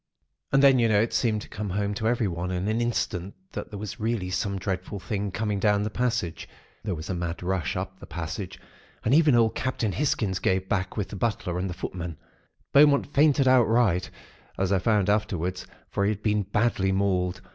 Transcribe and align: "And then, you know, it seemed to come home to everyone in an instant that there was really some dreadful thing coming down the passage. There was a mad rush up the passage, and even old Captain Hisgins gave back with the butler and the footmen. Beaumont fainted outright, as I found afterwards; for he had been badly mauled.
"And 0.51 0.63
then, 0.63 0.79
you 0.79 0.89
know, 0.89 0.99
it 0.99 1.13
seemed 1.13 1.43
to 1.43 1.47
come 1.47 1.69
home 1.69 1.93
to 1.93 2.07
everyone 2.07 2.49
in 2.49 2.67
an 2.67 2.81
instant 2.81 3.35
that 3.51 3.69
there 3.69 3.77
was 3.77 3.99
really 3.99 4.31
some 4.31 4.57
dreadful 4.57 4.99
thing 4.99 5.29
coming 5.29 5.59
down 5.59 5.83
the 5.83 5.91
passage. 5.91 6.49
There 6.83 6.95
was 6.95 7.07
a 7.11 7.13
mad 7.13 7.43
rush 7.43 7.75
up 7.75 7.99
the 7.99 8.07
passage, 8.07 8.59
and 9.05 9.13
even 9.13 9.35
old 9.35 9.53
Captain 9.53 9.91
Hisgins 9.91 10.39
gave 10.41 10.67
back 10.67 10.97
with 10.97 11.09
the 11.09 11.15
butler 11.15 11.59
and 11.59 11.69
the 11.69 11.75
footmen. 11.75 12.17
Beaumont 12.73 13.13
fainted 13.13 13.47
outright, 13.47 14.09
as 14.57 14.71
I 14.71 14.79
found 14.79 15.07
afterwards; 15.07 15.67
for 15.91 16.03
he 16.03 16.09
had 16.09 16.23
been 16.23 16.41
badly 16.41 16.91
mauled. 16.91 17.41